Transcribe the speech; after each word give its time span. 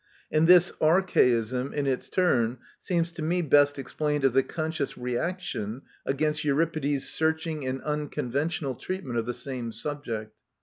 and 0.31 0.47
this 0.47 0.71
archaism, 0.81 1.71
in 1.73 1.85
its 1.85 2.09
turn, 2.09 2.57
seems 2.79 3.11
to 3.11 3.21
me 3.21 3.39
best 3.43 3.77
explained 3.77 4.25
as 4.25 4.35
a 4.35 4.41
conscious 4.41 4.97
reaction 4.97 5.83
against 6.07 6.43
Euripides^ 6.43 7.01
searching 7.01 7.67
and 7.67 7.83
unconventional 7.83 8.73
treatment 8.73 9.19
of 9.19 9.27
the 9.27 9.33
same 9.35 9.71
subject 9.71 10.31
(cf. 10.31 10.49